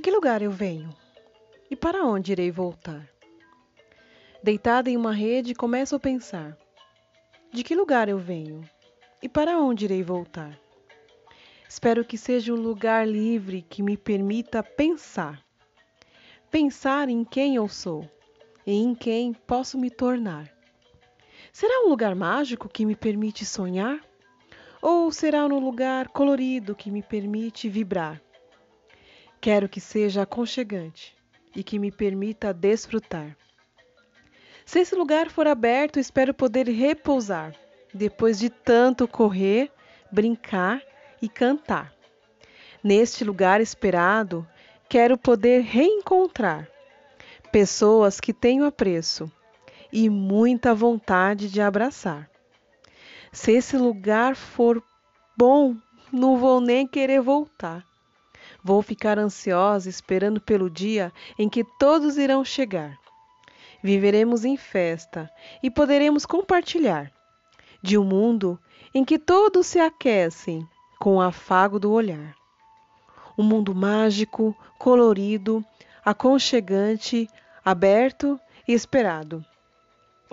que 0.00 0.10
lugar 0.10 0.42
eu 0.42 0.50
venho? 0.50 0.88
E 1.70 1.76
para 1.76 2.04
onde 2.04 2.32
irei 2.32 2.50
voltar? 2.50 3.08
Deitada 4.42 4.90
em 4.90 4.96
uma 4.96 5.12
rede, 5.12 5.54
começo 5.54 5.94
a 5.94 6.00
pensar: 6.00 6.56
de 7.52 7.62
que 7.62 7.74
lugar 7.74 8.08
eu 8.08 8.18
venho? 8.18 8.62
E 9.22 9.28
para 9.28 9.58
onde 9.58 9.84
irei 9.84 10.02
voltar? 10.02 10.58
Espero 11.68 12.04
que 12.04 12.16
seja 12.16 12.52
um 12.52 12.56
lugar 12.56 13.06
livre 13.06 13.62
que 13.62 13.82
me 13.82 13.96
permita 13.96 14.62
pensar. 14.62 15.44
Pensar 16.50 17.08
em 17.08 17.24
quem 17.24 17.56
eu 17.56 17.68
sou 17.68 18.08
e 18.66 18.72
em 18.72 18.94
quem 18.94 19.32
posso 19.32 19.78
me 19.78 19.90
tornar. 19.90 20.50
Será 21.52 21.84
um 21.84 21.88
lugar 21.88 22.14
mágico 22.14 22.68
que 22.68 22.86
me 22.86 22.96
permite 22.96 23.44
sonhar? 23.44 24.00
Ou 24.80 25.12
será 25.12 25.44
um 25.44 25.58
lugar 25.58 26.08
colorido 26.08 26.74
que 26.74 26.90
me 26.90 27.02
permite 27.02 27.68
vibrar? 27.68 28.20
Quero 29.42 29.68
que 29.68 29.80
seja 29.80 30.22
aconchegante 30.22 31.16
e 31.52 31.64
que 31.64 31.76
me 31.76 31.90
permita 31.90 32.54
desfrutar. 32.54 33.36
Se 34.64 34.78
esse 34.78 34.94
lugar 34.94 35.30
for 35.30 35.48
aberto, 35.48 35.98
espero 35.98 36.32
poder 36.32 36.68
repousar 36.68 37.52
depois 37.92 38.38
de 38.38 38.48
tanto 38.48 39.08
correr, 39.08 39.68
brincar 40.12 40.80
e 41.20 41.28
cantar. 41.28 41.92
Neste 42.84 43.24
lugar 43.24 43.60
esperado, 43.60 44.46
quero 44.88 45.18
poder 45.18 45.62
reencontrar 45.62 46.68
pessoas 47.50 48.20
que 48.20 48.32
tenho 48.32 48.64
apreço 48.64 49.28
e 49.92 50.08
muita 50.08 50.72
vontade 50.72 51.50
de 51.50 51.60
abraçar. 51.60 52.30
Se 53.32 53.50
esse 53.50 53.76
lugar 53.76 54.36
for 54.36 54.80
bom, 55.36 55.74
não 56.12 56.36
vou 56.38 56.60
nem 56.60 56.86
querer 56.86 57.20
voltar. 57.20 57.84
Vou 58.62 58.80
ficar 58.82 59.18
ansiosa 59.18 59.88
esperando 59.88 60.40
pelo 60.40 60.70
dia 60.70 61.12
em 61.38 61.48
que 61.48 61.64
todos 61.64 62.16
irão 62.16 62.44
chegar. 62.44 62.96
Viveremos 63.82 64.44
em 64.44 64.56
festa 64.56 65.28
e 65.62 65.70
poderemos 65.70 66.24
compartilhar 66.24 67.10
de 67.82 67.98
um 67.98 68.04
mundo 68.04 68.58
em 68.94 69.04
que 69.04 69.18
todos 69.18 69.66
se 69.66 69.80
aquecem 69.80 70.66
com 71.00 71.16
o 71.16 71.20
afago 71.20 71.80
do 71.80 71.90
olhar. 71.90 72.36
Um 73.36 73.42
mundo 73.42 73.74
mágico, 73.74 74.56
colorido, 74.78 75.64
aconchegante, 76.04 77.28
aberto 77.64 78.38
e 78.68 78.72
esperado. 78.72 79.44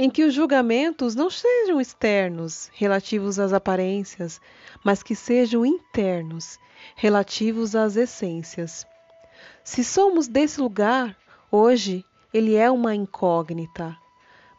Em 0.01 0.09
que 0.09 0.23
os 0.23 0.33
julgamentos 0.33 1.13
não 1.13 1.29
sejam 1.29 1.81
externos, 1.81 2.71
relativos 2.73 3.37
às 3.37 3.51
aparências, 3.51 4.39
mas 4.81 5.03
que 5.03 5.13
sejam 5.13 5.65
internos, 5.65 6.57
relativos 6.95 7.75
às 7.75 7.97
essências. 7.97 8.87
Se 9.61 9.83
somos 9.83 10.25
desse 10.29 10.61
lugar, 10.61 11.17
hoje 11.51 12.05
ele 12.33 12.55
é 12.55 12.71
uma 12.71 12.95
incógnita. 12.95 13.93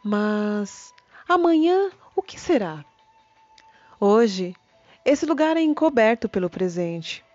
Mas 0.03 0.93
amanhã 1.27 1.89
o 2.15 2.21
que 2.21 2.39
será? 2.39 2.85
Hoje 3.99 4.55
esse 5.03 5.25
lugar 5.25 5.57
é 5.57 5.61
encoberto 5.61 6.29
pelo 6.29 6.51
presente, 6.51 7.25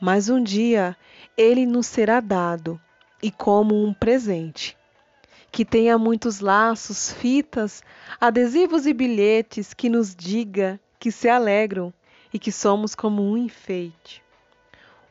mas 0.00 0.28
um 0.28 0.42
dia 0.42 0.96
ele 1.36 1.64
nos 1.64 1.86
será 1.86 2.18
dado 2.18 2.80
e 3.22 3.30
como 3.30 3.84
um 3.84 3.94
presente. 3.94 4.76
Que 5.52 5.64
tenha 5.64 5.96
muitos 5.96 6.40
laços, 6.40 7.12
fitas, 7.12 7.82
adesivos 8.20 8.86
e 8.86 8.92
bilhetes 8.92 9.72
que 9.72 9.88
nos 9.88 10.16
diga 10.16 10.80
que 10.98 11.12
se 11.12 11.28
alegram 11.28 11.92
e 12.32 12.38
que 12.38 12.50
somos 12.50 12.94
como 12.94 13.22
um 13.22 13.36
enfeite. 13.36 14.22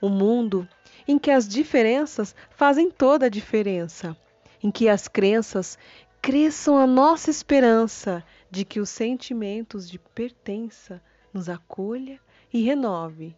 Um 0.01 0.09
mundo 0.09 0.67
em 1.07 1.17
que 1.17 1.31
as 1.31 1.47
diferenças 1.47 2.35
fazem 2.49 2.89
toda 2.89 3.27
a 3.27 3.29
diferença, 3.29 4.17
em 4.63 4.71
que 4.71 4.89
as 4.89 5.07
crenças 5.07 5.77
cresçam 6.21 6.77
a 6.77 6.85
nossa 6.85 7.29
esperança 7.29 8.23
de 8.49 8.65
que 8.65 8.79
os 8.79 8.89
sentimentos 8.89 9.89
de 9.89 9.97
pertença 9.97 11.01
nos 11.33 11.47
acolha 11.47 12.19
e 12.51 12.61
renove 12.61 13.35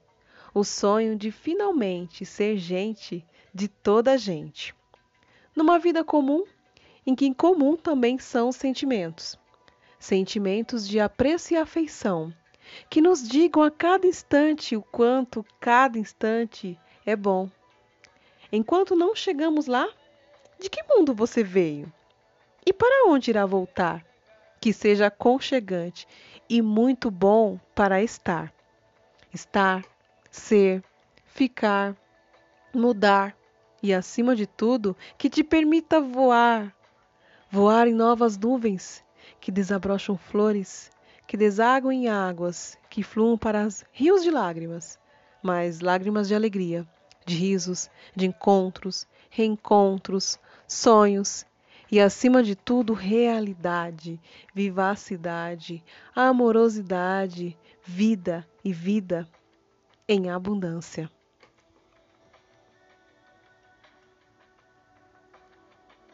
o 0.53 0.63
sonho 0.63 1.15
de 1.15 1.31
finalmente 1.31 2.25
ser 2.25 2.57
gente 2.57 3.25
de 3.53 3.67
toda 3.67 4.13
a 4.13 4.17
gente. 4.17 4.75
Numa 5.55 5.79
vida 5.79 6.03
comum, 6.03 6.43
em 7.05 7.15
que 7.15 7.25
em 7.25 7.33
comum 7.33 7.75
também 7.75 8.17
são 8.17 8.49
os 8.49 8.55
sentimentos. 8.55 9.37
Sentimentos 9.99 10.87
de 10.87 10.99
apreço 10.99 11.53
e 11.53 11.57
afeição, 11.57 12.33
que 12.89 13.01
nos 13.01 13.27
digam 13.27 13.63
a 13.63 13.71
cada 13.71 14.07
instante 14.07 14.75
o 14.75 14.81
quanto 14.81 15.45
cada 15.59 15.97
instante 15.97 16.79
é 17.05 17.15
bom. 17.15 17.49
Enquanto 18.51 18.95
não 18.95 19.15
chegamos 19.15 19.67
lá, 19.67 19.87
de 20.59 20.69
que 20.69 20.83
mundo 20.83 21.13
você 21.13 21.43
veio? 21.43 21.91
E 22.65 22.71
para 22.71 23.09
onde 23.09 23.31
irá 23.31 23.45
voltar? 23.45 24.05
Que 24.61 24.71
seja 24.71 25.07
aconchegante 25.07 26.07
e 26.49 26.61
muito 26.61 27.11
bom 27.11 27.59
para 27.75 28.01
estar. 28.01 28.53
Estar, 29.33 29.83
ser, 30.31 30.83
ficar, 31.25 31.95
mudar 32.73 33.35
e, 33.81 33.93
acima 33.93 34.35
de 34.35 34.47
tudo, 34.47 34.95
que 35.17 35.29
te 35.29 35.43
permita 35.43 35.99
voar. 35.99 36.73
Voar 37.53 37.87
em 37.87 37.93
novas 37.93 38.35
nuvens 38.35 39.03
que 39.39 39.51
desabrocham 39.51 40.17
flores, 40.17 40.89
que 41.27 41.37
desaguam 41.37 41.91
em 41.91 42.09
águas, 42.09 42.79
que 42.89 43.03
fluam 43.03 43.37
para 43.37 43.67
os 43.67 43.85
rios 43.91 44.23
de 44.23 44.31
lágrimas, 44.31 44.97
mas 45.39 45.79
lágrimas 45.79 46.27
de 46.27 46.33
alegria, 46.33 46.83
de 47.27 47.35
risos, 47.35 47.91
de 48.15 48.25
encontros, 48.25 49.05
reencontros, 49.29 50.39
sonhos 50.67 51.45
e, 51.91 51.99
acima 51.99 52.41
de 52.41 52.55
tudo, 52.55 52.91
realidade, 52.91 54.19
vivacidade, 54.51 55.83
amorosidade, 56.15 57.55
vida 57.85 58.47
e 58.65 58.73
vida 58.73 59.27
em 60.07 60.27
abundância. 60.27 61.07